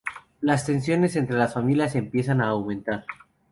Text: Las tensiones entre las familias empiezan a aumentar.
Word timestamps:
Las 0.39 0.65
tensiones 0.65 1.15
entre 1.15 1.37
las 1.37 1.53
familias 1.53 1.93
empiezan 1.93 2.41
a 2.41 2.47
aumentar. 2.47 3.05